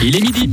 Il 0.00 0.14
est 0.14 0.20
midi. 0.20 0.48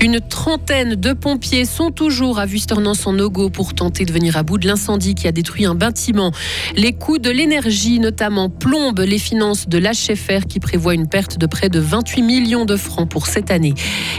Une 0.00 0.20
trentaine 0.20 0.96
de 0.96 1.12
pompiers 1.12 1.64
sont 1.64 1.92
toujours 1.92 2.40
à 2.40 2.46
Vusternance 2.46 3.06
en 3.06 3.12
Nogo 3.12 3.50
pour 3.50 3.72
tenter 3.74 4.04
de 4.04 4.12
venir 4.12 4.36
à 4.36 4.42
bout 4.42 4.58
de 4.58 4.66
l'incendie 4.66 5.14
qui 5.14 5.28
a 5.28 5.32
détruit 5.32 5.64
un 5.64 5.76
bâtiment. 5.76 6.32
Les 6.74 6.92
coûts 6.92 7.18
de 7.18 7.30
l'énergie, 7.30 8.00
notamment, 8.00 8.50
plombent 8.50 8.98
les 8.98 9.18
finances 9.18 9.68
de 9.68 9.78
l'HFR 9.78 10.46
qui 10.48 10.58
prévoit 10.58 10.94
une 10.94 11.08
perte 11.08 11.38
de 11.38 11.46
près 11.46 11.68
de 11.68 11.78
28 11.78 12.22
millions 12.22 12.64
de 12.64 12.76
francs 12.76 13.08
pour 13.08 13.28
cette 13.28 13.52
année. 13.52 13.74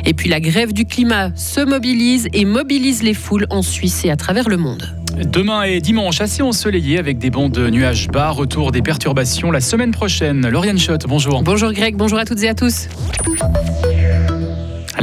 Et 0.06 0.14
puis 0.14 0.30
la 0.30 0.40
grève 0.40 0.72
du 0.72 0.86
climat 0.86 1.36
se 1.36 1.60
mobilise 1.60 2.30
et 2.32 2.46
mobilise 2.46 3.04
les 3.04 3.14
foules 3.14 3.48
en 3.50 3.62
Suisse 3.62 4.06
et 4.06 4.10
à 4.10 4.16
travers 4.16 4.48
le 4.48 4.56
monde. 4.56 4.99
Demain 5.18 5.64
et 5.64 5.82
dimanche, 5.82 6.22
assez 6.22 6.42
ensoleillé 6.42 6.98
avec 7.00 7.18
des 7.18 7.30
bancs 7.30 7.52
de 7.52 7.70
nuages 7.70 8.08
bas. 8.08 8.30
Retour 8.30 8.72
des 8.72 8.82
perturbations 8.82 9.52
la 9.52 9.62
semaine 9.62 9.92
prochaine. 9.92 10.48
Lauriane 10.48 10.80
Schott, 10.80 11.06
bonjour. 11.08 11.44
Bonjour 11.44 11.72
Greg, 11.74 11.96
bonjour 11.96 12.20
à 12.20 12.26
toutes 12.26 12.44
et 12.44 12.50
à 12.50 12.54
tous. 12.54 12.88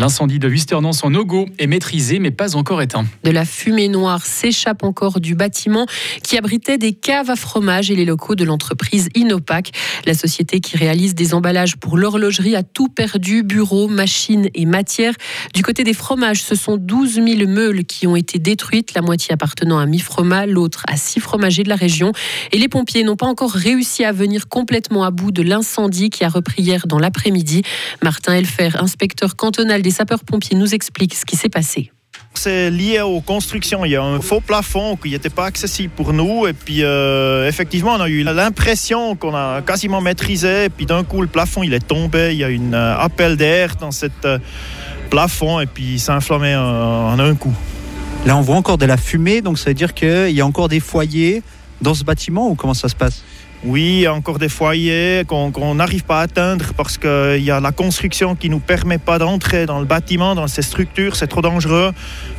L'incendie 0.06 0.38
de 0.38 0.46
Wisternance 0.46 1.02
en 1.02 1.12
Ogo 1.14 1.46
est 1.58 1.66
maîtrisé 1.66 2.20
mais 2.20 2.30
pas 2.30 2.54
encore 2.54 2.80
éteint. 2.80 3.04
De 3.24 3.32
la 3.32 3.44
fumée 3.44 3.88
noire 3.88 4.24
s'échappe 4.24 4.84
encore 4.84 5.18
du 5.18 5.34
bâtiment 5.34 5.84
qui 6.22 6.38
abritait 6.38 6.78
des 6.78 6.92
caves 6.92 7.28
à 7.28 7.34
fromage 7.34 7.90
et 7.90 7.96
les 7.96 8.04
locaux 8.04 8.36
de 8.36 8.44
l'entreprise 8.44 9.08
Inopac. 9.16 9.72
La 10.04 10.14
société 10.14 10.60
qui 10.60 10.76
réalise 10.76 11.16
des 11.16 11.34
emballages 11.34 11.76
pour 11.76 11.98
l'horlogerie 11.98 12.54
a 12.54 12.62
tout 12.62 12.86
perdu, 12.86 13.42
bureaux, 13.42 13.88
machines 13.88 14.48
et 14.54 14.64
matières. 14.64 15.14
Du 15.54 15.64
côté 15.64 15.82
des 15.82 15.92
fromages, 15.92 16.40
ce 16.40 16.54
sont 16.54 16.76
12 16.76 17.14
000 17.14 17.26
meules 17.48 17.84
qui 17.84 18.06
ont 18.06 18.14
été 18.14 18.38
détruites, 18.38 18.94
la 18.94 19.02
moitié 19.02 19.34
appartenant 19.34 19.80
à 19.80 19.86
Mifroma, 19.86 20.46
l'autre 20.46 20.84
à 20.86 20.96
six 20.96 21.18
fromagers 21.18 21.64
de 21.64 21.68
la 21.68 21.74
région. 21.74 22.12
Et 22.52 22.58
les 22.58 22.68
pompiers 22.68 23.02
n'ont 23.02 23.16
pas 23.16 23.26
encore 23.26 23.50
réussi 23.50 24.04
à 24.04 24.12
venir 24.12 24.46
complètement 24.46 25.02
à 25.02 25.10
bout 25.10 25.32
de 25.32 25.42
l'incendie 25.42 26.10
qui 26.10 26.22
a 26.22 26.28
repris 26.28 26.62
hier 26.62 26.86
dans 26.86 27.00
l'après-midi. 27.00 27.62
Martin 28.04 28.34
Elfer, 28.34 28.70
inspecteur 28.78 29.34
cantonal 29.34 29.82
les 29.82 29.95
sapeurs-pompiers 29.96 30.56
nous 30.56 30.74
expliquent 30.74 31.14
ce 31.14 31.24
qui 31.24 31.36
s'est 31.36 31.48
passé. 31.48 31.90
C'est 32.34 32.70
lié 32.70 33.00
aux 33.00 33.20
constructions. 33.20 33.84
Il 33.84 33.92
y 33.92 33.96
a 33.96 34.02
un 34.02 34.20
faux 34.20 34.40
plafond 34.40 34.96
qui 34.96 35.10
n'était 35.10 35.30
pas 35.30 35.46
accessible 35.46 35.92
pour 35.94 36.12
nous. 36.12 36.46
Et 36.46 36.52
puis, 36.52 36.82
euh, 36.82 37.48
effectivement, 37.48 37.94
on 37.94 38.00
a 38.00 38.08
eu 38.08 38.22
l'impression 38.22 39.16
qu'on 39.16 39.34
a 39.34 39.62
quasiment 39.62 40.00
maîtrisé. 40.00 40.64
Et 40.64 40.68
puis, 40.68 40.84
d'un 40.84 41.02
coup, 41.02 41.22
le 41.22 41.28
plafond, 41.28 41.62
il 41.62 41.72
est 41.72 41.86
tombé. 41.86 42.32
Il 42.32 42.38
y 42.38 42.44
a 42.44 42.48
un 42.48 42.72
euh, 42.74 42.98
appel 42.98 43.36
d'air 43.36 43.76
dans 43.76 43.90
ce 43.90 44.06
euh, 44.26 44.38
plafond. 45.10 45.60
Et 45.60 45.66
puis, 45.66 45.94
il 45.94 46.00
s'est 46.00 46.12
enflammé 46.12 46.54
en 46.54 47.18
un 47.18 47.34
coup. 47.34 47.54
Là, 48.26 48.36
on 48.36 48.42
voit 48.42 48.56
encore 48.56 48.78
de 48.78 48.86
la 48.86 48.98
fumée. 48.98 49.40
Donc, 49.40 49.58
ça 49.58 49.70
veut 49.70 49.74
dire 49.74 49.94
qu'il 49.94 50.30
y 50.30 50.40
a 50.40 50.46
encore 50.46 50.68
des 50.68 50.80
foyers 50.80 51.42
dans 51.80 51.94
ce 51.94 52.04
bâtiment 52.04 52.48
ou 52.50 52.54
comment 52.54 52.74
ça 52.74 52.88
se 52.88 52.96
passe? 52.96 53.22
Oui, 53.66 53.82
il 53.82 54.00
y 54.02 54.06
a 54.06 54.14
encore 54.14 54.38
des 54.38 54.48
foyers 54.48 55.24
qu'on 55.26 55.74
n'arrive 55.74 56.04
pas 56.04 56.20
à 56.20 56.22
atteindre 56.22 56.66
parce 56.76 56.98
qu'il 56.98 57.42
y 57.42 57.50
a 57.50 57.58
la 57.58 57.72
construction 57.72 58.36
qui 58.36 58.48
ne 58.48 58.54
nous 58.54 58.60
permet 58.60 58.98
pas 58.98 59.18
d'entrer 59.18 59.66
dans 59.66 59.80
le 59.80 59.84
bâtiment, 59.84 60.36
dans 60.36 60.46
ces 60.46 60.62
structures, 60.62 61.16
c'est 61.16 61.26
trop 61.26 61.42
dangereux. 61.42 61.90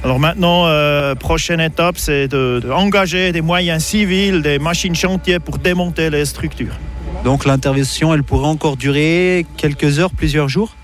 Alors 0.05 0.19
maintenant, 0.19 0.67
euh, 0.67 1.15
prochaine 1.15 1.59
étape, 1.59 1.97
c'est 1.97 2.29
d'engager 2.29 3.33
des 3.33 3.41
moyens 3.41 3.83
civils, 3.83 4.41
des 4.41 4.57
machines 4.57 4.95
chantiers 4.95 5.39
pour 5.39 5.57
démonter 5.57 6.09
les 6.09 6.23
structures. 6.23 6.79
Donc 7.25 7.43
l'intervention, 7.43 8.13
elle 8.13 8.23
pourrait 8.23 8.47
encore 8.47 8.77
durer 8.77 9.45
quelques 9.57 9.99
heures, 9.99 10.11
plusieurs 10.11 10.47
jours? 10.47 10.75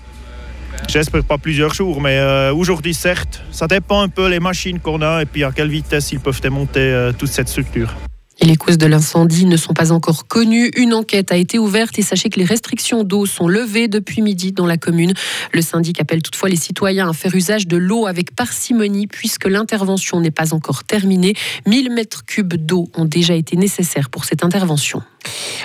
J'espère 0.88 1.24
pas 1.24 1.38
plusieurs 1.38 1.72
jours, 1.72 2.02
mais 2.02 2.18
euh, 2.18 2.52
aujourd'hui 2.52 2.92
certes. 2.92 3.42
Ça 3.50 3.66
dépend 3.66 4.02
un 4.02 4.08
peu 4.08 4.28
les 4.28 4.40
machines 4.40 4.78
qu'on 4.78 5.00
a 5.00 5.22
et 5.22 5.26
puis 5.26 5.42
à 5.42 5.52
quelle 5.52 5.70
vitesse 5.70 6.12
ils 6.12 6.20
peuvent 6.20 6.42
démonter 6.42 6.80
euh, 6.80 7.12
toute 7.12 7.30
cette 7.30 7.48
structure 7.48 7.94
les 8.44 8.56
causes 8.56 8.78
de 8.78 8.86
l'incendie 8.86 9.46
ne 9.46 9.56
sont 9.56 9.74
pas 9.74 9.92
encore 9.92 10.26
connues. 10.26 10.70
Une 10.76 10.92
enquête 10.92 11.32
a 11.32 11.36
été 11.36 11.58
ouverte 11.58 11.98
et 11.98 12.02
sachez 12.02 12.28
que 12.28 12.38
les 12.38 12.44
restrictions 12.44 13.02
d'eau 13.04 13.26
sont 13.26 13.48
levées 13.48 13.88
depuis 13.88 14.22
midi 14.22 14.52
dans 14.52 14.66
la 14.66 14.76
commune. 14.76 15.14
Le 15.52 15.62
syndic 15.62 16.00
appelle 16.00 16.22
toutefois 16.22 16.48
les 16.48 16.56
citoyens 16.56 17.08
à 17.08 17.12
faire 17.12 17.34
usage 17.34 17.66
de 17.66 17.76
l'eau 17.76 18.06
avec 18.06 18.34
parcimonie 18.34 19.06
puisque 19.06 19.46
l'intervention 19.46 20.20
n'est 20.20 20.30
pas 20.30 20.52
encore 20.52 20.84
terminée. 20.84 21.34
1000 21.66 21.90
mètres 21.90 22.24
cubes 22.24 22.54
d'eau 22.54 22.88
ont 22.94 23.04
déjà 23.06 23.34
été 23.34 23.56
nécessaires 23.56 24.10
pour 24.10 24.24
cette 24.24 24.44
intervention. 24.44 25.02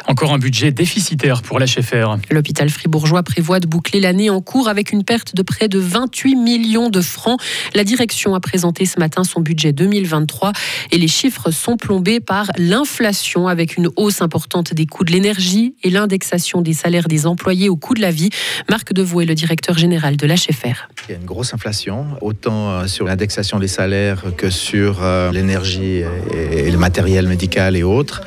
Encore 0.07 0.33
un 0.33 0.39
budget 0.39 0.71
déficitaire 0.71 1.41
pour 1.41 1.59
l'HFR. 1.59 2.17
L'hôpital 2.31 2.69
fribourgeois 2.69 3.23
prévoit 3.23 3.59
de 3.59 3.67
boucler 3.67 3.99
l'année 3.99 4.29
en 4.29 4.41
cours 4.41 4.67
avec 4.67 4.91
une 4.91 5.03
perte 5.03 5.35
de 5.35 5.41
près 5.41 5.67
de 5.67 5.79
28 5.79 6.35
millions 6.35 6.89
de 6.89 7.01
francs. 7.01 7.39
La 7.75 7.83
direction 7.83 8.35
a 8.35 8.39
présenté 8.39 8.85
ce 8.85 8.99
matin 8.99 9.23
son 9.23 9.41
budget 9.41 9.71
2023 9.73 10.53
et 10.91 10.97
les 10.97 11.07
chiffres 11.07 11.51
sont 11.51 11.77
plombés 11.77 12.19
par 12.19 12.47
l'inflation 12.57 13.47
avec 13.47 13.77
une 13.77 13.89
hausse 13.95 14.21
importante 14.21 14.73
des 14.73 14.85
coûts 14.85 15.03
de 15.03 15.11
l'énergie 15.11 15.75
et 15.83 15.89
l'indexation 15.89 16.61
des 16.61 16.73
salaires 16.73 17.07
des 17.07 17.25
employés 17.25 17.69
au 17.69 17.75
coût 17.75 17.93
de 17.93 18.01
la 18.01 18.11
vie. 18.11 18.29
Marc 18.69 18.93
Devaux 18.93 19.21
est 19.21 19.25
le 19.25 19.35
directeur 19.35 19.77
général 19.77 20.17
de 20.17 20.25
l'HFR. 20.25 20.89
Il 21.07 21.11
y 21.11 21.13
a 21.13 21.17
une 21.17 21.25
grosse 21.25 21.53
inflation, 21.53 22.05
autant 22.21 22.71
euh, 22.71 22.87
sur 22.87 23.05
l'indexation 23.05 23.59
des 23.59 23.67
salaires 23.67 24.23
que 24.37 24.49
sur 24.49 24.99
euh, 25.01 25.31
l'énergie 25.31 26.03
et 26.31 26.71
le 26.71 26.77
matériel 26.77 27.27
médical 27.27 27.75
et 27.75 27.83
autres. 27.83 28.21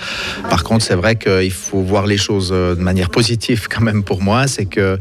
Par 0.48 0.64
contre, 0.64 0.84
c'est 0.84 0.94
vrai 0.94 1.16
que 1.16 1.21
il 1.26 1.50
faut 1.50 1.80
voir 1.80 2.06
les 2.06 2.16
choses 2.16 2.50
euh, 2.52 2.74
de 2.74 2.80
manière 2.80 3.10
positive 3.10 3.68
quand 3.68 3.80
même 3.80 4.02
pour 4.02 4.22
moi, 4.22 4.46
c'est 4.46 4.66
que 4.66 4.98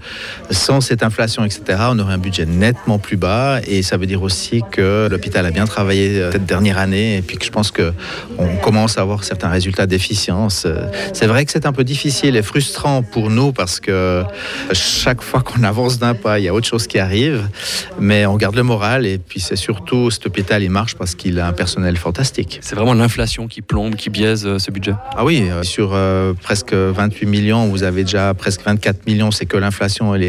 sans 0.50 0.82
cette 0.82 1.04
inflation, 1.04 1.44
etc., 1.44 1.80
on 1.90 2.00
aurait 2.00 2.14
un 2.14 2.18
budget 2.18 2.46
nettement 2.46 3.00
plus 3.00 3.18
bas 3.18 3.60
et 3.66 3.82
ça 3.82 3.98
veut 3.98 4.06
dire 4.06 4.22
aussi 4.22 4.62
que 4.72 5.08
l'hôpital 5.10 5.46
a 5.46 5.52
bien 5.52 5.66
travaillé 5.66 6.20
euh, 6.20 6.32
cette 6.32 6.46
dernière 6.46 6.78
année 6.78 7.18
et 7.18 7.22
puis 7.22 7.38
que 7.38 7.46
je 7.46 7.52
pense 7.52 7.72
qu'on 7.72 8.58
commence 8.62 8.98
à 8.98 9.02
avoir 9.02 9.24
certains 9.24 9.50
résultats 9.50 9.88
d'efficience. 9.88 10.64
Euh, 10.66 10.86
c'est 11.14 11.28
vrai 11.28 11.46
que 11.46 11.52
c'est 11.52 11.66
un 11.66 11.74
peu 11.74 11.84
difficile 11.84 12.36
et 12.36 12.44
frustrant 12.44 13.04
pour 13.04 13.30
nous 13.30 13.52
parce 13.52 13.80
que 13.80 14.24
chaque 14.74 15.22
fois 15.22 15.42
qu'on 15.42 15.64
avance 15.64 16.00
d'un 16.00 16.14
pas, 16.14 16.40
il 16.40 16.46
y 16.46 16.48
a 16.48 16.54
autre 16.54 16.68
chose 16.68 16.88
qui 16.88 17.00
arrive, 17.00 17.48
mais 18.00 18.26
on 18.26 18.38
garde 18.38 18.56
le 18.56 18.64
moral 18.64 19.06
et 19.06 19.18
puis 19.18 19.40
c'est 19.40 19.56
surtout 19.56 20.12
cet 20.12 20.26
hôpital, 20.26 20.64
il 20.64 20.70
marche 20.70 20.96
parce 20.96 21.16
qu'il 21.16 21.40
a 21.40 21.48
un 21.48 21.54
personnel 21.54 21.98
fantastique. 21.98 22.60
C'est 22.62 22.76
vraiment 22.76 22.94
l'inflation 22.94 23.48
qui 23.48 23.62
plombe, 23.62 23.96
qui 23.96 24.10
biaise 24.10 24.58
ce 24.58 24.72
budget? 24.72 24.94
Ah 25.16 25.26
oui, 25.26 25.44
sur 25.64 25.94
euh, 26.12 26.34
presque 26.34 26.74
28 26.74 27.26
millions, 27.26 27.68
vous 27.68 27.84
avez 27.84 28.04
déjà 28.04 28.34
presque 28.34 28.62
24 28.64 29.06
millions, 29.08 29.32
c'est 29.32 29.46
que 29.46 29.58
l'inflation 29.58 30.14
et, 30.16 30.20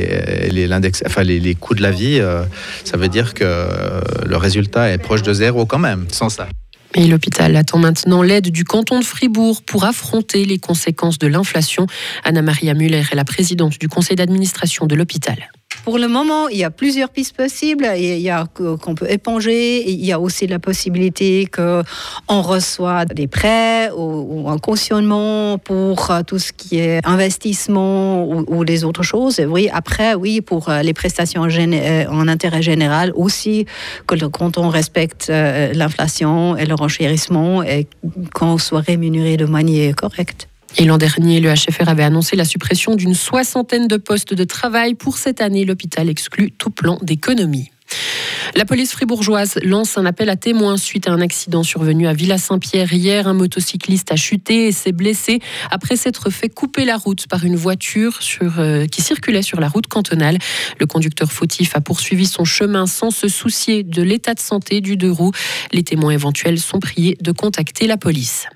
les, 0.51 0.67
l'index, 0.67 1.03
enfin 1.07 1.23
les, 1.23 1.55
coûts 1.55 1.75
de 1.75 1.83
la 1.83 1.91
vie, 1.91 2.19
euh, 2.21 2.45
ça 2.85 2.97
veut 2.97 3.09
dire 3.09 3.35
que 3.35 3.45
euh, 3.45 4.01
le 4.25 4.37
résultat 4.37 4.91
est 4.91 4.99
proche 4.99 5.23
de 5.23 5.33
zéro 5.33 5.67
quand 5.67 5.79
même, 5.79 6.07
sans 6.11 6.29
ça. 6.29 6.49
Et 6.95 7.07
l'hôpital 7.07 7.57
attend 7.57 7.79
maintenant 7.79 8.23
l'aide 8.23 8.51
du 8.51 8.65
canton 8.65 9.01
de 9.01 9.05
Fribourg 9.05 9.63
pour 9.63 9.85
affronter 9.85 10.45
les 10.45 10.59
conséquences 10.59 11.19
de 11.19 11.27
l'inflation. 11.27 11.87
Anna-Maria 12.25 12.75
Muller 12.75 13.03
est 13.11 13.15
la 13.15 13.25
présidente 13.25 13.79
du 13.79 13.89
conseil 13.89 14.17
d'administration 14.17 14.87
de 14.87 14.95
l'hôpital. 14.95 15.39
Pour 15.85 15.99
le 15.99 16.07
moment, 16.07 16.47
il 16.49 16.59
y 16.59 16.65
a 16.65 16.71
plusieurs 16.71 17.09
pistes 17.09 17.37
possibles. 17.37 17.89
Il 17.97 18.21
y 18.21 18.31
a 18.31 18.47
qu'on 18.47 18.95
peut 18.95 19.11
éponger. 19.11 19.91
Il 19.91 20.05
y 20.05 20.13
a 20.13 20.21
aussi 20.21 20.47
la 20.47 20.61
possibilité 20.61 21.47
qu'on 21.47 22.43
reçoit 22.43 23.05
des 23.05 23.27
prêts 23.27 23.91
ou, 23.91 24.49
un 24.49 24.59
cautionnement 24.59 25.59
pour 25.59 26.11
euh, 26.11 26.23
tout 26.23 26.39
ce 26.39 26.53
qui 26.53 26.79
est 26.79 27.05
investissement 27.05 28.25
ou, 28.25 28.63
les 28.63 28.85
autres 28.85 29.03
choses. 29.03 29.41
oui, 29.49 29.69
après, 29.73 30.15
oui, 30.15 30.41
pour 30.41 30.69
euh, 30.69 30.83
les 30.83 30.95
prestations 30.95 31.45
euh, 31.45 32.05
en 32.09 32.29
intérêt 32.29 32.63
général 32.63 33.13
aussi, 33.17 33.67
que 34.07 34.15
le 34.15 34.29
canton 34.29 34.69
respecte 34.69 35.29
l'inflation 35.31 36.57
et 36.57 36.65
le 36.65 36.75
renchérissement 36.75 37.63
et 37.63 37.89
qu'on 38.35 38.59
soit 38.59 38.81
rémunéré 38.81 39.37
de 39.37 39.47
manière 39.47 39.97
correcte. 39.97 40.49
Et 40.79 40.85
l'an 40.85 40.99
dernier, 40.99 41.41
le 41.41 41.53
HFR 41.53 41.89
avait 41.89 42.03
annoncé 42.03 42.37
la 42.37 42.45
suppression 42.45 42.95
d'une 42.95 43.15
soixantaine 43.15 43.89
de 43.89 43.97
postes 43.97 44.35
de 44.35 44.45
travail. 44.45 44.95
Pour 44.95 45.19
cette 45.19 45.41
année, 45.41 45.65
l'hôpital 45.65 46.09
exclut 46.09 46.51
tout 46.53 46.71
plan 46.71 46.99
d'économie. 47.03 47.71
La 48.55 48.65
police 48.65 48.93
fribourgeoise 48.93 49.59
lance 49.63 49.97
un 49.97 50.05
appel 50.05 50.29
à 50.29 50.37
témoins 50.37 50.77
suite 50.77 51.09
à 51.09 51.13
un 51.13 51.21
accident 51.21 51.63
survenu 51.63 52.07
à 52.07 52.13
Villa-Saint-Pierre 52.13 52.93
hier. 52.93 53.27
Un 53.27 53.35
motocycliste 53.35 54.13
a 54.13 54.17
chuté 54.17 54.69
et 54.69 54.73
s'est 54.73 54.93
blessé 54.93 55.41
après 55.71 55.97
s'être 55.97 56.31
fait 56.31 56.49
couper 56.49 56.85
la 56.85 56.97
route 56.97 57.27
par 57.29 57.45
une 57.45 57.57
voiture 57.57 58.19
euh, 58.59 58.87
qui 58.87 59.01
circulait 59.03 59.43
sur 59.43 59.61
la 59.61 59.69
route 59.69 59.87
cantonale. 59.87 60.39
Le 60.79 60.87
conducteur 60.87 61.33
fautif 61.33 61.77
a 61.77 61.81
poursuivi 61.81 62.27
son 62.27 62.45
chemin 62.45 62.87
sans 62.87 63.11
se 63.11 63.29
soucier 63.29 63.83
de 63.85 64.03
l'état 64.03 64.35
de 64.35 64.41
santé 64.41 64.81
du 64.81 64.97
deux 64.97 65.11
roues. 65.11 65.33
Les 65.73 65.83
témoins 65.83 66.13
éventuels 66.13 66.59
sont 66.59 66.79
priés 66.79 67.17
de 67.21 67.33
contacter 67.33 67.87
la 67.87 67.97
police. 67.97 68.47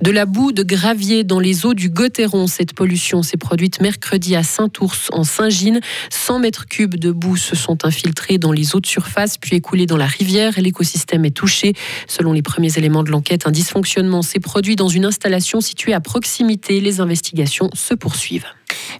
De 0.00 0.10
la 0.10 0.26
boue 0.26 0.52
de 0.52 0.62
gravier 0.62 1.24
dans 1.24 1.40
les 1.40 1.66
eaux 1.66 1.74
du 1.74 1.90
Gotteron. 1.90 2.46
Cette 2.46 2.74
pollution 2.74 3.22
s'est 3.22 3.36
produite 3.36 3.80
mercredi 3.80 4.34
à 4.36 4.42
Saint-Ours, 4.42 5.08
en 5.12 5.24
Saint-Gine. 5.24 5.80
100 6.10 6.40
mètres 6.40 6.66
cubes 6.66 6.96
de 6.96 7.10
boue 7.10 7.36
se 7.36 7.56
sont 7.56 7.84
infiltrés 7.84 8.38
dans 8.38 8.52
les 8.52 8.74
eaux 8.74 8.80
de 8.80 8.86
surface, 8.86 9.38
puis 9.38 9.56
écoulés 9.56 9.86
dans 9.86 9.96
la 9.96 10.06
rivière. 10.06 10.54
L'écosystème 10.58 11.24
est 11.24 11.36
touché. 11.36 11.74
Selon 12.06 12.32
les 12.32 12.42
premiers 12.42 12.76
éléments 12.78 13.02
de 13.02 13.10
l'enquête, 13.10 13.46
un 13.46 13.50
dysfonctionnement 13.50 14.22
s'est 14.22 14.40
produit 14.40 14.76
dans 14.76 14.88
une 14.88 15.04
installation 15.04 15.60
située 15.60 15.94
à 15.94 16.00
proximité. 16.00 16.80
Les 16.80 17.00
investigations 17.00 17.70
se 17.74 17.94
poursuivent. 17.94 18.46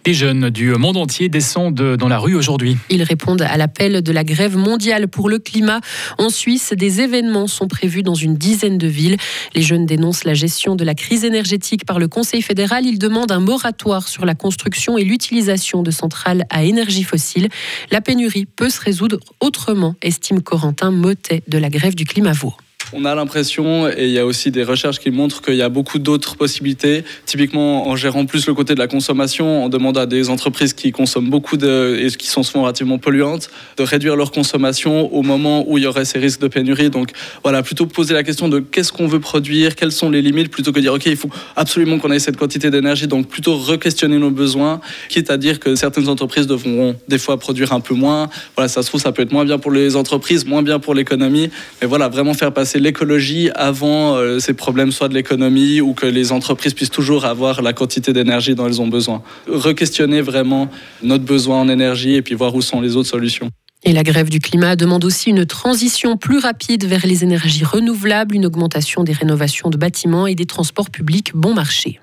Les 0.05 0.15
jeunes 0.15 0.51
du 0.51 0.71
monde 0.73 0.97
entier 0.97 1.29
descendent 1.29 1.97
dans 1.97 2.09
la 2.09 2.19
rue 2.19 2.35
aujourd'hui. 2.35 2.77
Ils 2.91 3.05
répondent 3.05 3.43
à 3.43 3.57
l'appel 3.57 4.03
de 4.03 4.13
la 4.13 4.25
grève 4.25 4.57
mondiale 4.57 5.07
pour 5.07 5.29
le 5.29 5.39
climat. 5.39 5.81
En 6.19 6.29
Suisse, 6.29 6.73
des 6.77 7.01
événements 7.01 7.47
sont 7.47 7.69
prévus 7.69 8.03
dans 8.03 8.17
une 8.17 8.35
dizaine 8.35 8.79
de 8.79 8.89
villes. 8.89 9.17
Les 9.55 9.63
jeunes 9.63 9.87
dénoncent 9.87 10.25
la 10.25 10.35
gestion 10.35 10.75
de 10.75 10.85
la 10.85 10.97
crise 10.97 11.25
énergétique 11.25 11.87
par 11.87 12.01
le 12.01 12.09
Conseil 12.09 12.43
fédéral. 12.43 12.85
Ils 12.85 12.99
demandent 12.99 13.31
un 13.31 13.39
moratoire 13.39 14.09
sur 14.09 14.25
la 14.25 14.35
construction 14.35 14.99
et 14.99 15.05
l'utilisation 15.05 15.85
de 15.85 15.93
centrales 15.93 16.47
à 16.51 16.65
énergie 16.65 17.05
fossile. 17.05 17.49
La 17.93 18.01
pénurie 18.01 18.47
peut 18.47 18.71
se 18.71 18.81
résoudre 18.81 19.21
autrement, 19.39 19.95
estime 20.03 20.43
Corentin 20.43 20.91
Motet 20.91 21.45
de 21.47 21.59
la 21.59 21.69
grève 21.69 21.95
du 21.95 22.07
climat 22.07 22.33
Vaud. 22.33 22.55
On 22.95 23.07
a 23.07 23.15
l'impression, 23.15 23.89
et 23.89 24.05
il 24.05 24.11
y 24.11 24.19
a 24.19 24.27
aussi 24.27 24.51
des 24.51 24.65
recherches 24.65 24.99
qui 24.99 25.11
montrent 25.11 25.41
qu'il 25.41 25.55
y 25.55 25.63
a 25.63 25.71
beaucoup 25.71 25.99
d'autres 25.99 26.37
possibilités. 26.37 27.05
Typiquement, 27.25 27.89
en 27.89 27.97
gérant 27.97 28.27
plus 28.27 28.47
le 28.47 28.53
côté 28.53 28.75
de 28.75 28.79
la 28.79 28.87
consommation, 28.87 29.65
on 29.65 29.71
demande 29.71 29.97
à 29.97 30.05
des 30.05 30.29
entreprises 30.29 30.75
qui 30.75 30.93
consomment 30.93 31.31
beaucoup 31.31 31.57
et 31.57 32.09
qui 32.19 32.27
sont 32.27 32.43
souvent 32.43 32.65
relativement 32.65 32.99
polluantes 32.99 33.49
de 33.79 33.83
réduire 33.83 34.15
leur 34.15 34.31
consommation 34.31 35.11
au 35.15 35.23
moment 35.23 35.65
où 35.67 35.79
il 35.79 35.85
y 35.85 35.87
aurait 35.87 36.05
ces 36.05 36.19
risques 36.19 36.41
de 36.41 36.49
pénurie. 36.49 36.91
Donc 36.91 37.13
voilà, 37.43 37.63
plutôt 37.63 37.87
poser 37.87 38.13
la 38.13 38.23
question 38.23 38.51
de 38.51 38.59
qu'est-ce 38.59 38.93
qu'on 38.93 39.07
veut 39.07 39.21
produire, 39.21 39.75
quelles 39.75 39.93
sont 39.93 40.11
les 40.11 40.21
limites, 40.21 40.51
plutôt 40.51 40.73
que 40.73 40.81
dire 40.81 40.93
ok, 40.93 41.07
il 41.07 41.17
faut 41.17 41.31
absolument 41.57 41.99
qu'on 41.99 42.11
ait 42.11 42.19
cette 42.19 42.37
quantité 42.37 42.71
d'énergie. 42.71 43.07
Donc 43.07 43.27
plutôt 43.27 43.57
re-questionner 43.57 44.19
nos 44.19 44.31
besoins, 44.31 44.83
quitte 45.09 45.31
à 45.31 45.39
dire 45.39 45.61
que 45.61 45.77
certaines 45.77 46.11
entreprises 46.11 46.47
devront 46.47 46.95
des 47.09 47.19
fois 47.19 47.39
produire 47.39 47.73
un 47.73 47.81
peu 47.81 47.95
moins. 47.95 48.29
Voilà, 48.55 48.69
ça 48.69 48.83
se 48.83 48.89
trouve, 48.89 49.01
ça 49.01 49.13
peut 49.13 49.23
être 49.23 49.33
moins 49.33 49.47
bien 49.47 49.59
pour 49.59 49.71
les 49.71 49.97
entreprises, 49.97 50.45
moins 50.45 50.63
bien 50.63 50.79
pour 50.79 50.93
l'économie. 50.93 51.49
Mais 51.81 51.89
voilà, 51.89 52.09
vraiment 52.09 52.35
faire 52.35 52.53
passer 52.53 52.82
l'écologie 52.83 53.51
avant 53.55 54.17
euh, 54.17 54.39
ces 54.39 54.55
problèmes 54.55 54.93
soit 54.93 55.09
de 55.09 55.15
l'économie 55.15 55.81
ou 55.81 55.95
que 55.95 56.07
les 56.07 56.33
entreprises 56.33 56.75
puissent 56.75 56.91
toujours 56.91 57.25
avoir 57.25 57.63
la 57.63 57.73
quantité 57.73 58.13
d'énergie 58.13 58.55
dont 58.55 58.67
elles 58.67 58.81
ont 58.81 58.89
besoin. 58.89 59.23
Re-questionner 59.49 60.21
vraiment 60.21 60.69
notre 61.03 61.25
besoin 61.25 61.61
en 61.61 61.69
énergie 61.69 62.15
et 62.15 62.23
puis 62.23 62.35
voir 62.35 62.55
où 62.55 62.63
sont 62.63 62.81
les 62.81 62.97
autres 62.97 63.09
solutions. 63.09 63.49
Et 63.85 63.93
la 63.93 64.05
grève 64.05 64.29
du 64.29 64.39
climat 64.39 64.77
demande 64.77 65.05
aussi 65.05 65.31
une 65.31 65.45
transition 65.45 66.17
plus 66.17 66.39
rapide 66.39 66.85
vers 66.85 67.05
les 67.05 67.25
énergies 67.25 67.65
renouvelables, 67.65 68.35
une 68.35 68.47
augmentation 68.47 69.03
des 69.03 69.13
rénovations 69.13 69.71
de 69.71 69.77
bâtiments 69.77 70.29
et 70.29 70.37
des 70.37 70.47
transports 70.47 70.91
publics 70.91 71.33
bon 71.35 71.53
marché. 71.53 71.99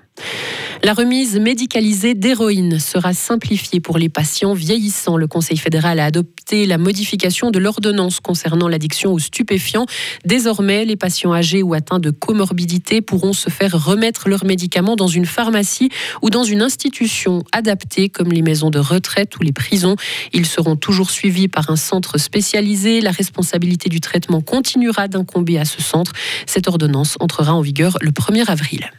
La 0.82 0.94
remise 0.94 1.38
médicalisée 1.38 2.14
d'héroïne 2.14 2.78
sera 2.78 3.12
simplifiée 3.12 3.80
pour 3.80 3.98
les 3.98 4.08
patients 4.08 4.54
vieillissants. 4.54 5.18
Le 5.18 5.26
Conseil 5.26 5.58
fédéral 5.58 6.00
a 6.00 6.06
adopté 6.06 6.64
la 6.64 6.78
modification 6.78 7.50
de 7.50 7.58
l'ordonnance 7.58 8.18
concernant 8.18 8.66
l'addiction 8.66 9.12
aux 9.12 9.18
stupéfiants. 9.18 9.84
Désormais, 10.24 10.86
les 10.86 10.96
patients 10.96 11.34
âgés 11.34 11.62
ou 11.62 11.74
atteints 11.74 11.98
de 11.98 12.10
comorbidité 12.10 13.02
pourront 13.02 13.34
se 13.34 13.50
faire 13.50 13.72
remettre 13.72 14.30
leurs 14.30 14.46
médicaments 14.46 14.96
dans 14.96 15.06
une 15.06 15.26
pharmacie 15.26 15.90
ou 16.22 16.30
dans 16.30 16.44
une 16.44 16.62
institution 16.62 17.44
adaptée 17.52 18.08
comme 18.08 18.32
les 18.32 18.42
maisons 18.42 18.70
de 18.70 18.78
retraite 18.78 19.36
ou 19.36 19.42
les 19.42 19.52
prisons. 19.52 19.96
Ils 20.32 20.46
seront 20.46 20.76
toujours 20.76 21.10
suivis 21.10 21.48
par 21.48 21.68
un 21.68 21.76
centre 21.76 22.16
spécialisé. 22.16 23.02
La 23.02 23.10
responsabilité 23.10 23.90
du 23.90 24.00
traitement 24.00 24.40
continuera 24.40 25.08
d'incomber 25.08 25.58
à 25.58 25.66
ce 25.66 25.82
centre. 25.82 26.12
Cette 26.46 26.68
ordonnance 26.68 27.18
entrera 27.20 27.52
en 27.52 27.60
vigueur 27.60 27.98
le 28.00 28.12
1er 28.12 28.50
avril. 28.50 28.90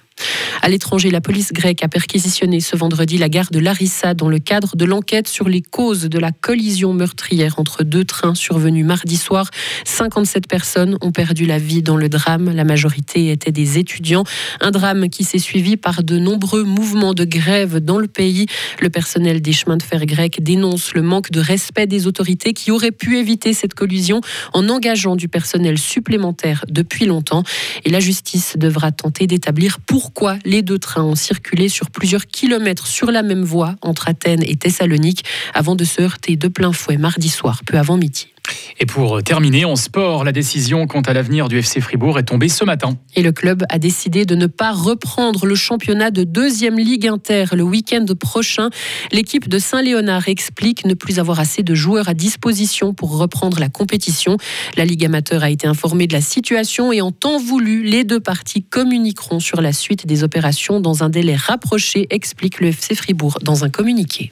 À 0.62 0.70
l'étranger, 0.70 1.10
la 1.10 1.22
police 1.22 1.54
grecque 1.54 1.84
a 1.84 1.88
perquisitionné 1.88 2.60
ce 2.60 2.76
vendredi 2.76 3.18
la 3.18 3.30
gare 3.30 3.50
de 3.52 3.60
Larissa 3.60 4.14
dans 4.14 4.30
le 4.30 4.40
cadre 4.40 4.76
de 4.76 4.86
l'enquête 4.86 5.28
sur 5.28 5.50
les 5.50 5.62
causes 5.62 6.04
de 6.04 6.20
la 6.20 6.32
collision 6.32 6.94
meurtrière 6.94 7.58
entre 7.58 7.84
deux 7.84 8.06
trains 8.06 8.36
survenus 8.36 8.86
mardi 8.86 9.18
soir. 9.18 9.50
57 9.86 10.48
personnes 10.48 10.98
ont 11.02 11.12
perdu 11.12 11.46
la 11.46 11.58
vie 11.58 11.82
dans 11.82 11.98
le 11.98 12.10
drame. 12.10 12.54
La 12.54 12.64
majorité 12.64 13.32
étaient 13.32 13.52
des 13.52 13.80
étudiants. 13.80 14.24
Un 14.60 14.72
drame 14.72 15.10
qui 15.10 15.24
s'est 15.24 15.40
suivi 15.40 15.78
par 15.78 16.04
de 16.04 16.20
nombreux 16.20 16.64
mouvements 16.64 17.14
de 17.14 17.26
grève 17.26 17.80
dans 17.80 17.98
le 17.98 18.08
pays. 18.08 18.46
Le 18.80 18.90
personnel 18.90 19.42
des 19.42 19.54
chemins 19.54 19.78
de 19.78 19.84
fer 19.84 20.06
grecs 20.06 20.44
dénonce 20.44 20.94
le 20.94 21.02
manque 21.02 21.32
de 21.32 21.40
respect 21.40 21.88
des 21.88 22.06
autorités 22.08 22.54
qui 22.54 22.70
auraient 22.72 22.92
pu 22.92 23.18
éviter 23.18 23.54
cette 23.54 23.74
collision 23.74 24.22
en 24.54 24.70
engageant 24.70 25.16
du 25.16 25.28
personnel 25.28 25.78
supplémentaire 25.78 26.66
depuis 26.70 27.06
longtemps. 27.06 27.44
Et 27.86 27.90
la 27.90 28.00
justice 28.00 28.58
devra 28.58 28.92
tenter 28.92 29.26
d'établir 29.26 29.80
pourquoi 29.80 30.11
pourquoi 30.14 30.38
les 30.44 30.62
deux 30.62 30.78
trains 30.78 31.04
ont 31.04 31.16
circulé 31.16 31.70
sur 31.70 31.90
plusieurs 31.90 32.28
kilomètres 32.28 32.86
sur 32.86 33.12
la 33.12 33.24
même 33.24 33.44
voie 33.44 33.76
entre 33.82 34.10
Athènes 34.10 34.44
et 34.46 34.58
Thessalonique 34.58 35.24
avant 35.54 35.74
de 35.74 35.86
se 35.86 36.02
heurter 36.02 36.36
de 36.36 36.50
plein 36.50 36.74
fouet 36.74 36.98
mardi 36.98 37.30
soir, 37.30 37.62
peu 37.66 37.78
avant 37.78 37.96
midi. 37.96 38.31
Et 38.80 38.86
pour 38.86 39.22
terminer, 39.24 39.66
en 39.66 39.76
sport, 39.76 40.24
la 40.24 40.32
décision 40.32 40.88
quant 40.88 41.02
à 41.02 41.14
l'avenir 41.14 41.48
du 41.48 41.60
FC 41.60 41.82
Fribourg 41.82 42.18
est 42.18 42.24
tombée 42.24 42.50
ce 42.50 42.64
matin. 42.64 42.98
Et 43.16 43.22
le 43.22 43.32
club 43.32 43.64
a 43.70 43.80
décidé 43.80 44.26
de 44.26 44.36
ne 44.36 44.48
pas 44.48 44.72
reprendre 44.72 45.46
le 45.46 45.56
championnat 45.56 46.12
de 46.12 46.24
deuxième 46.24 46.78
ligue 46.78 47.08
inter 47.08 47.46
le 47.54 47.64
week-end 47.64 48.06
prochain. 48.20 48.70
L'équipe 49.12 49.48
de 49.48 49.60
Saint-Léonard 49.60 50.28
explique 50.28 50.86
ne 50.86 50.94
plus 50.94 51.20
avoir 51.20 51.40
assez 51.40 51.64
de 51.64 51.76
joueurs 51.76 52.10
à 52.10 52.14
disposition 52.14 52.94
pour 52.94 53.18
reprendre 53.18 53.60
la 53.60 53.70
compétition. 53.70 54.38
La 54.78 54.86
Ligue 54.86 55.06
amateur 55.06 55.44
a 55.44 55.50
été 55.50 55.68
informée 55.68 56.08
de 56.08 56.14
la 56.14 56.22
situation 56.22 56.92
et 56.92 57.02
en 57.02 57.12
temps 57.12 57.40
voulu, 57.40 57.84
les 57.84 58.04
deux 58.04 58.20
parties 58.20 58.64
communiqueront 58.64 59.40
sur 59.40 59.62
la 59.62 59.74
suite 59.74 60.08
des 60.08 60.24
opérations 60.24 60.80
dans 60.80 61.04
un 61.04 61.10
délai 61.10 61.36
rapproché, 61.36 62.08
explique 62.10 62.60
le 62.60 62.68
FC 62.68 62.96
Fribourg 62.96 63.40
dans 63.42 63.64
un 63.64 63.70
communiqué. 63.70 64.32